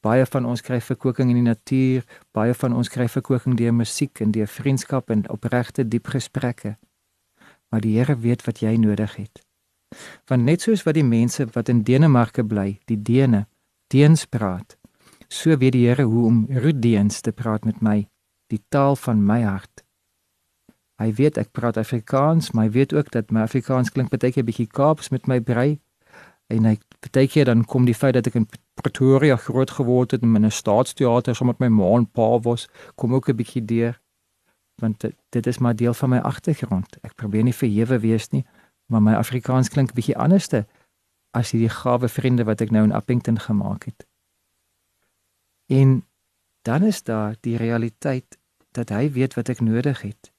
Baie 0.00 0.24
van 0.26 0.46
ons 0.48 0.62
kry 0.64 0.80
verkoeking 0.80 1.28
in 1.28 1.42
die 1.42 1.48
natuur, 1.50 2.04
baie 2.32 2.54
van 2.54 2.72
ons 2.72 2.88
kry 2.88 3.08
verkoeking 3.08 3.56
deur 3.56 3.74
musiek 3.76 4.20
en 4.24 4.30
deur 4.32 4.48
vriendskap 4.48 5.10
en 5.10 5.26
opregte 5.28 5.84
diep 5.84 6.08
gesprekke. 6.08 6.78
Maar 7.70 7.80
die 7.80 7.98
Here 7.98 8.16
weet 8.18 8.44
wat 8.44 8.60
jy 8.60 8.76
nodig 8.76 9.16
het. 9.16 9.42
Want 10.26 10.46
net 10.46 10.62
soos 10.62 10.82
wat 10.86 10.94
die 10.94 11.06
mense 11.06 11.46
wat 11.54 11.68
in 11.68 11.82
Denemarke 11.82 12.44
bly, 12.44 12.80
die 12.90 12.98
Dene, 13.02 13.46
Deens 13.90 14.24
praat, 14.26 14.76
so 15.28 15.56
weet 15.56 15.74
die 15.74 15.86
Here 15.86 16.06
hoe 16.06 16.26
om 16.26 16.46
Rudeens 16.50 17.20
te 17.20 17.32
praat 17.32 17.64
met 17.64 17.80
my, 17.82 18.04
die 18.50 18.62
taal 18.68 18.96
van 18.96 19.22
my 19.26 19.42
hart. 19.42 19.84
Hy 21.00 21.08
weet 21.16 21.38
ek 21.40 21.54
praat 21.56 21.78
Afrikaans, 21.80 22.50
maar 22.52 22.68
hy 22.68 22.74
weet 22.74 22.92
ook 22.92 23.08
dat 23.14 23.30
my 23.32 23.46
Afrikaans 23.46 23.90
klink 23.94 24.12
baie 24.12 24.32
keer 24.34 24.44
bietjie 24.44 24.68
Kaaps 24.68 25.08
met 25.14 25.30
my 25.30 25.38
brei. 25.40 25.78
En 26.52 26.66
hy 26.68 26.76
baie 27.08 27.30
keer 27.30 27.48
dan 27.48 27.64
kom 27.64 27.86
die 27.88 27.96
feit 27.96 28.18
dat 28.18 28.28
ek 28.28 28.36
in 28.42 28.48
Pretoria 28.80 29.38
groot 29.40 29.70
geword 29.78 30.12
het 30.12 30.22
en 30.26 30.36
in 30.36 30.46
'n 30.46 30.52
staatsteater 30.52 31.34
saam 31.34 31.48
met 31.48 31.60
my 31.60 31.68
ma 31.68 31.96
en 31.96 32.06
pa 32.06 32.38
was, 32.38 32.68
kom 32.96 33.14
ook 33.14 33.28
'n 33.28 33.36
bietjie 33.36 33.64
deur. 33.64 34.00
Want 34.80 35.00
dit, 35.00 35.16
dit 35.28 35.46
is 35.46 35.58
maar 35.58 35.76
deel 35.76 35.94
van 35.94 36.10
my 36.10 36.18
agtergrond. 36.18 36.96
Ek 37.06 37.14
probeer 37.14 37.44
nie 37.44 37.56
verhewe 37.56 37.98
wees 38.00 38.30
nie, 38.34 38.44
maar 38.86 39.02
my 39.02 39.14
Afrikaans 39.14 39.68
klink 39.68 39.94
bietjie 39.94 40.16
anderste 40.16 40.66
as 41.36 41.52
hierdie 41.54 41.70
gawe 41.70 42.08
vriende 42.08 42.44
wat 42.48 42.60
ek 42.64 42.72
nou 42.74 42.82
in 42.88 42.96
Appington 42.96 43.38
gemaak 43.38 43.86
het. 43.86 44.06
En 45.70 46.00
dan 46.66 46.82
is 46.82 47.02
daar 47.02 47.36
die 47.40 47.56
realiteit 47.56 48.38
dat 48.74 48.90
hy 48.90 49.10
weet 49.12 49.34
wat 49.38 49.48
ek 49.48 49.60
nodig 49.60 50.02
het. 50.02 50.32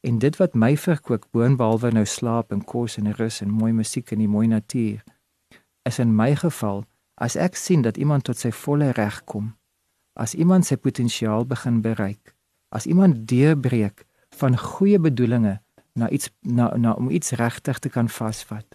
En 0.00 0.18
dit 0.18 0.36
wat 0.40 0.54
my 0.56 0.76
verkoop 0.80 1.26
boonbehalwe 1.30 1.90
nou 1.92 2.06
slaap 2.08 2.52
en 2.52 2.64
kos 2.64 2.96
en 2.96 3.12
rus 3.12 3.40
en 3.44 3.52
mooi 3.52 3.72
musiek 3.72 4.12
en 4.12 4.22
die 4.24 4.28
mooi 4.28 4.46
natuur 4.48 5.04
is 5.82 5.98
in 5.98 6.14
my 6.16 6.32
geval 6.36 6.84
as 7.20 7.36
ek 7.36 7.56
sien 7.56 7.82
dat 7.84 8.00
iemand 8.00 8.24
tot 8.24 8.40
sy 8.40 8.50
volle 8.52 8.90
reg 8.96 9.20
kom, 9.28 9.52
as 10.16 10.34
iemand 10.34 10.66
sy 10.66 10.76
potensiaal 10.80 11.44
begin 11.48 11.82
bereik, 11.84 12.32
as 12.70 12.86
iemand 12.86 13.26
deurbreek 13.28 14.06
van 14.38 14.58
goeie 14.58 14.98
bedoelings 14.98 15.58
na 15.92 16.08
iets 16.08 16.30
na, 16.40 16.70
na 16.76 16.92
om 16.92 17.10
iets 17.10 17.30
regtig 17.30 17.78
te 17.78 17.88
kan 17.88 18.08
vasvat. 18.08 18.66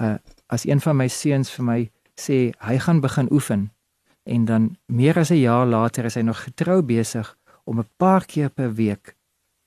Uh 0.00 0.16
as 0.46 0.66
een 0.66 0.80
van 0.80 0.96
my 0.96 1.08
seuns 1.10 1.50
vir 1.50 1.64
my 1.64 1.80
sê 2.14 2.36
hy 2.62 2.76
gaan 2.78 3.00
begin 3.02 3.32
oefen 3.32 3.70
en 4.22 4.44
dan 4.44 4.76
meer 4.86 5.18
as 5.18 5.30
'n 5.30 5.42
jaar 5.42 5.66
later 5.66 6.04
is 6.04 6.14
hy 6.14 6.22
nog 6.22 6.42
getrou 6.42 6.82
besig 6.82 7.36
om 7.64 7.78
'n 7.78 7.88
paar 7.96 8.24
keer 8.24 8.50
per 8.50 8.74
week 8.74 9.16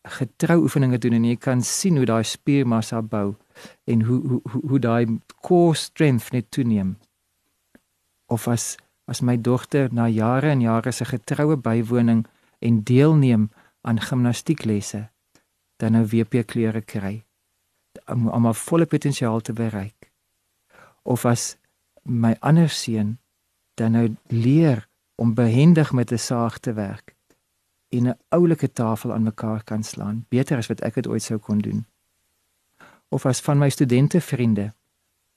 getrou 0.08 0.62
oefeninge 0.64 0.98
doen 0.98 1.14
en 1.14 1.26
jy 1.26 1.36
kan 1.36 1.62
sien 1.62 1.98
hoe 1.98 2.08
daai 2.08 2.24
spiermassa 2.24 3.02
bou 3.02 3.36
en 3.84 4.02
hoe 4.08 4.20
hoe 4.28 4.42
hoe, 4.52 4.62
hoe 4.72 4.80
daai 4.80 5.20
core 5.42 5.76
strength 5.76 6.32
net 6.32 6.52
toeneem. 6.52 6.98
Of 8.28 8.48
as 8.48 8.78
as 9.06 9.22
my 9.22 9.38
dogter 9.42 9.90
na 9.94 10.08
jare 10.08 10.50
en 10.50 10.62
jare 10.62 10.92
se 10.92 11.06
getroue 11.06 11.58
bywoning 11.58 12.26
en 12.60 12.84
deelneem 12.84 13.50
aan 13.82 14.02
gimnastieklesse 14.02 15.10
dan 15.80 15.92
nou 15.96 16.06
WP 16.06 16.44
kleure 16.46 16.82
kry 16.82 17.24
om 18.06 18.28
om 18.28 18.46
haar 18.46 18.56
volle 18.56 18.86
potensiaal 18.86 19.40
te 19.40 19.54
bereik. 19.54 20.12
Of 21.02 21.26
as 21.26 21.58
my 22.04 22.36
ander 22.40 22.70
seun 22.70 23.18
dan 23.80 23.92
nou 23.92 24.16
leer 24.28 24.88
om 25.16 25.34
behendig 25.34 25.92
met 25.92 26.12
'n 26.12 26.18
saag 26.18 26.58
te 26.60 26.74
werk 26.74 27.16
en 27.90 28.08
'n 28.08 28.18
oulike 28.30 28.72
tafel 28.74 29.14
aan 29.14 29.24
mekaar 29.24 29.64
kan 29.64 29.84
slaan, 29.84 30.26
beter 30.30 30.58
as 30.58 30.68
wat 30.68 30.82
ek 30.82 30.94
dit 30.94 31.08
ooit 31.08 31.24
sou 31.24 31.40
kon 31.40 31.60
doen. 31.60 31.86
Of 33.10 33.26
as 33.26 33.40
van 33.40 33.58
my 33.58 33.70
studente 33.70 34.22
vriende 34.22 34.74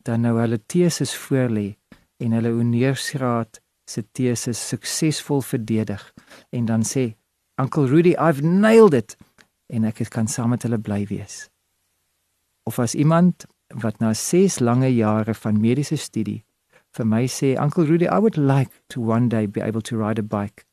dan 0.03 0.21
nou 0.21 0.39
hulle 0.39 0.61
teses 0.67 1.17
voorlê 1.17 1.77
en 2.17 2.33
hulle 2.33 2.51
honeursgraad 2.51 3.61
se 3.85 4.03
teses 4.13 4.69
suksesvol 4.69 5.43
verdedig 5.43 6.03
en 6.51 6.65
dan 6.65 6.83
sê 6.83 7.15
Uncle 7.61 7.87
Rudy 7.87 8.15
I've 8.19 8.43
nailed 8.43 8.95
it 8.95 9.17
en 9.67 9.85
ek 9.85 10.05
kan 10.11 10.29
saam 10.29 10.53
met 10.53 10.63
hulle 10.63 10.79
bly 10.79 11.07
wees. 11.09 11.49
Of 12.69 12.79
as 12.79 12.95
iemand 12.95 13.47
wat 13.83 13.99
na 13.99 14.13
6 14.13 14.61
lange 14.61 14.89
jare 14.95 15.35
van 15.35 15.61
mediese 15.61 15.97
studie 15.97 16.45
vir 16.97 17.07
my 17.09 17.25
sê 17.27 17.57
Uncle 17.57 17.87
Rudy 17.89 18.07
I 18.07 18.19
would 18.19 18.37
like 18.37 18.73
to 18.89 19.01
one 19.01 19.29
day 19.29 19.47
be 19.47 19.63
able 19.63 19.83
to 19.83 19.97
ride 19.97 20.21
a 20.21 20.27
bike 20.27 20.67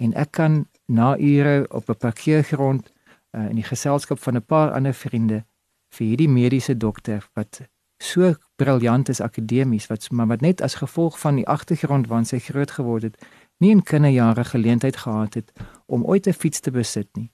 en 0.00 0.14
ek 0.14 0.32
kan 0.38 0.64
na 0.88 1.16
ure 1.18 1.66
op 1.70 1.88
'n 1.90 1.96
parkeergrond 1.96 2.92
uh, 3.36 3.48
in 3.50 3.56
die 3.56 3.68
geselskap 3.68 4.18
van 4.18 4.36
'n 4.36 4.44
paar 4.44 4.72
ander 4.72 4.94
vriende 4.94 5.44
vir 5.92 6.06
hierdie 6.06 6.28
mediese 6.28 6.76
dokter 6.76 7.28
wat 7.34 7.60
so 8.02 8.32
briljant 8.60 9.08
is 9.12 9.20
akademies 9.20 9.86
wat 9.90 10.08
maar 10.10 10.30
wat 10.32 10.44
net 10.44 10.62
as 10.62 10.80
gevolg 10.80 11.18
van 11.20 11.38
die 11.40 11.46
agtergrond 11.46 12.08
waarin 12.10 12.28
sy 12.28 12.40
groot 12.42 12.74
geword 12.78 13.08
het 13.08 13.28
nie 13.62 13.70
in 13.70 13.82
kinderjare 13.82 14.44
geleentheid 14.44 14.96
gehad 15.04 15.38
het 15.38 15.52
om 15.86 16.04
ooit 16.04 16.26
'n 16.26 16.40
fiets 16.42 16.60
te 16.60 16.70
besit 16.70 17.08
nie 17.16 17.30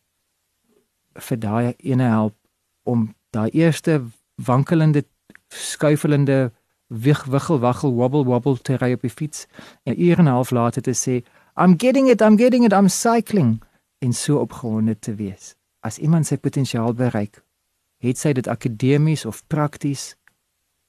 vir 1.14 1.38
daai 1.38 1.74
ene 1.78 2.08
help 2.12 2.36
om 2.82 3.14
daai 3.30 3.50
eerste 3.50 4.02
wankelende 4.34 5.04
skuifelende 5.48 6.52
wig 6.88 7.24
wiggel 7.24 7.58
waggel 7.58 7.92
wobble 7.92 8.24
wobble 8.24 8.58
te 8.58 8.76
ry 8.76 8.92
op 8.92 9.00
die 9.00 9.16
fiets 9.20 9.46
en 9.84 9.94
'n 9.94 10.00
uur 10.00 10.18
en 10.18 10.24
'n 10.24 10.36
half 10.36 10.50
later 10.50 10.82
te 10.82 10.94
sê 10.94 11.24
I'm 11.58 11.74
getting 11.76 12.08
it, 12.08 12.20
I'm 12.20 12.36
getting 12.36 12.64
it, 12.64 12.72
I'm 12.72 12.88
cycling 12.88 13.62
en 13.98 14.12
so 14.12 14.38
opgewonde 14.38 14.98
te 14.98 15.14
wees. 15.14 15.56
As 15.80 15.98
iemand 15.98 16.26
sy 16.26 16.36
potensiaal 16.38 16.94
bereik, 16.94 17.40
het 17.98 18.18
sy 18.18 18.30
dit 18.32 18.46
akademies 18.46 19.24
of 19.26 19.40
prakties 19.50 20.12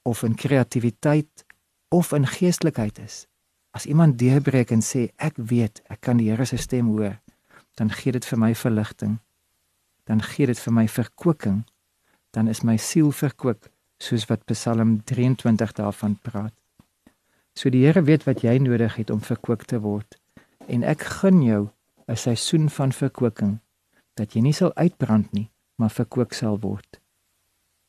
of 0.10 0.24
in 0.26 0.36
kreatiwiteit 0.36 1.46
of 1.94 2.12
in 2.18 2.26
geestelikheid 2.28 3.00
is. 3.00 3.26
As 3.72 3.86
iemand 3.86 4.18
deurbreek 4.18 4.72
en 4.74 4.82
sê 4.82 5.10
ek 5.22 5.38
weet, 5.38 5.82
ek 5.94 6.02
kan 6.06 6.18
die 6.18 6.30
Here 6.32 6.46
se 6.50 6.58
stem 6.58 6.90
hoor, 6.90 7.20
dan 7.78 7.94
gee 7.94 8.14
dit 8.16 8.26
vir 8.26 8.40
my 8.42 8.54
verligting. 8.58 9.20
Dan 10.10 10.24
gee 10.26 10.50
dit 10.50 10.60
vir 10.60 10.74
my 10.74 10.88
verkwikking. 10.90 11.62
Dan 12.34 12.50
is 12.50 12.64
my 12.66 12.78
siel 12.78 13.12
verkwik 13.14 13.70
soos 14.02 14.26
wat 14.30 14.46
Psalm 14.50 15.00
23 15.06 15.76
daarvan 15.78 16.18
praat. 16.24 16.56
So 17.54 17.70
die 17.70 17.86
Here 17.86 18.02
weet 18.08 18.26
wat 18.26 18.42
jy 18.42 18.58
nodig 18.64 18.96
het 18.98 19.14
om 19.14 19.22
verkwik 19.22 19.68
te 19.70 19.82
word 19.84 20.18
en 20.70 20.86
ek 20.86 21.02
gun 21.20 21.42
jou 21.42 21.70
'n 22.08 22.16
seisoen 22.16 22.70
van 22.70 22.92
verkwikking 22.92 23.60
dat 24.16 24.34
jy 24.34 24.42
nie 24.42 24.54
sal 24.54 24.74
uitbrand 24.76 25.32
nie, 25.34 25.50
maar 25.76 25.90
verkwik 25.90 26.34
sal 26.34 26.60
word. 26.60 27.00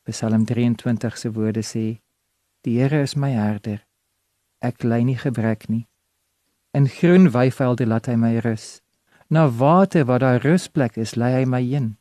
Psalm 0.05 0.45
23 0.45 1.19
se 1.19 1.33
woorde 1.33 1.62
sê: 1.62 2.00
Die 2.64 2.76
Here 2.76 3.00
is 3.02 3.17
my 3.17 3.31
herder. 3.33 3.81
Ek 4.61 4.85
ly 4.85 5.00
nie 5.02 5.17
gebrek 5.17 5.69
nie. 5.69 5.87
In 6.76 6.88
groen 6.93 7.31
weivelde 7.33 7.87
laat 7.88 8.11
hy 8.11 8.19
my 8.21 8.35
rus. 8.45 8.83
Na 9.33 9.47
water 9.49 10.05
waar 10.05 10.21
daar 10.21 10.43
rusplek 10.45 10.99
is, 11.00 11.17
lei 11.17 11.33
hy 11.38 11.47
my 11.49 11.62
heen. 11.64 11.95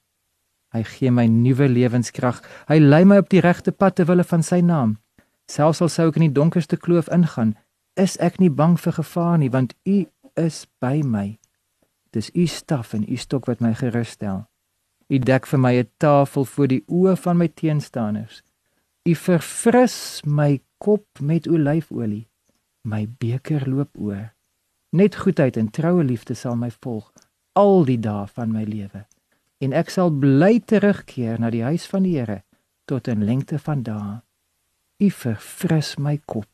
Hy 0.75 0.83
gee 0.83 1.11
my 1.15 1.25
nuwe 1.31 1.69
lewenskrag. 1.71 2.41
Hy 2.67 2.77
lei 2.83 3.05
my 3.07 3.21
op 3.23 3.29
die 3.31 3.41
regte 3.45 3.71
pad 3.71 3.95
ter 3.95 4.09
wille 4.09 4.25
van 4.27 4.43
sy 4.43 4.59
naam. 4.59 4.97
Selfs 5.47 5.79
al 5.81 5.89
sou 5.89 6.09
ek 6.11 6.19
in 6.19 6.27
die 6.27 6.35
donkerste 6.35 6.77
kloof 6.77 7.07
ingaan, 7.07 7.55
is 7.95 8.19
ek 8.19 8.41
nie 8.43 8.51
bang 8.51 8.75
vir 8.77 8.99
gevaar 8.99 9.39
nie, 9.39 9.49
want 9.49 9.73
U 9.87 10.03
is 10.35 10.65
by 10.83 10.99
my. 11.01 11.39
Dis 12.11 12.29
u 12.33 12.45
staf 12.45 12.93
en 12.93 13.05
u 13.07 13.15
stok 13.15 13.45
wat 13.45 13.59
my 13.63 13.73
gerus 13.77 14.15
stel. 14.17 14.45
U 15.09 15.17
dek 15.17 15.47
vir 15.47 15.59
my 15.59 15.73
'n 15.79 15.89
tafel 15.97 16.45
voor 16.45 16.67
die 16.67 16.83
oë 16.87 17.15
van 17.17 17.37
my 17.37 17.47
teenstanders. 17.47 18.43
U 19.07 19.15
verfris 19.15 20.21
my 20.25 20.59
kop 20.77 21.21
met 21.21 21.47
olyfolie. 21.47 22.27
My 22.81 23.07
beker 23.19 23.69
loop 23.69 23.95
oor. 23.97 24.33
Net 24.89 25.15
goedheid 25.15 25.57
en 25.57 25.69
troue 25.69 26.03
liefde 26.03 26.33
sal 26.33 26.55
my 26.55 26.71
volg 26.81 27.11
al 27.59 27.85
die 27.87 27.99
dae 27.99 28.27
van 28.35 28.53
my 28.53 28.63
lewe. 28.63 29.05
En 29.59 29.73
ek 29.75 29.91
sal 29.91 30.11
bly 30.15 30.59
terugkeer 30.71 31.39
na 31.41 31.51
die 31.51 31.65
huis 31.65 31.87
van 31.91 32.05
die 32.07 32.15
Here 32.17 32.41
tot 32.89 33.07
in 33.11 33.25
lengte 33.27 33.59
van 33.59 33.83
dae. 33.83 34.19
U 34.99 35.09
verfris 35.11 35.97
my 35.97 36.17
kop. 36.25 36.49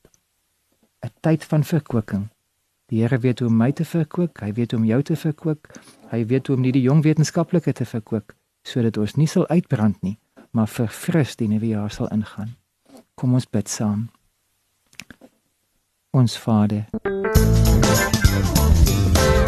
'n 1.05 1.11
tyd 1.21 1.45
van 1.45 1.63
verkwikking. 1.63 2.29
Die 2.89 3.01
Here 3.01 3.17
weet 3.17 3.39
hoe 3.39 3.49
om 3.49 3.57
my 3.57 3.71
te 3.71 3.85
verkwik, 3.85 4.41
hy 4.41 4.51
weet 4.53 4.71
hoe 4.71 4.79
om 4.79 4.85
jou 4.85 5.01
te 5.01 5.15
verkwik. 5.15 5.69
Hy 6.11 6.25
weet 6.25 6.47
hoe 6.47 6.55
om 6.55 6.61
nie 6.61 6.71
die 6.71 6.85
jong 6.85 7.03
wetenskaplike 7.03 7.73
te 7.73 7.85
verkwik 7.85 8.35
sodat 8.65 8.97
ons 8.97 9.13
nie 9.15 9.27
sal 9.29 9.45
uitbrand 9.47 10.01
nie, 10.01 10.17
maar 10.55 10.67
verfris 10.71 11.35
die 11.35 11.47
nuwe 11.51 11.67
jaar 11.67 11.91
sal 11.91 12.07
ingaan. 12.15 12.55
Kom 13.19 13.33
ons 13.35 13.49
bid 13.49 13.69
saam. 13.69 14.09
Ons 16.15 16.37
Vader. 16.39 16.85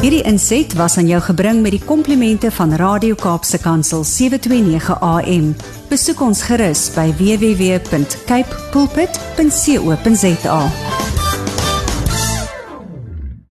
Hierdie 0.02 0.24
inset 0.30 0.76
was 0.78 0.98
aan 1.00 1.08
jou 1.08 1.22
gebring 1.24 1.62
met 1.64 1.74
die 1.74 1.84
komplimente 1.84 2.52
van 2.52 2.76
Radio 2.78 3.16
Kaapse 3.16 3.58
Kansel 3.64 4.04
729 4.04 5.00
AM. 5.00 5.56
Besoek 5.90 6.22
ons 6.22 6.44
gerus 6.52 6.92
by 6.96 7.08
www.cape 7.18 8.68
pulpit.co.za. 8.76 10.62